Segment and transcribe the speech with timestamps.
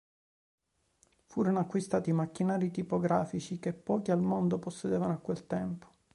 [1.27, 5.89] Furono acquistati macchinari tipografici che pochi al mondo possedevano a quel tempo.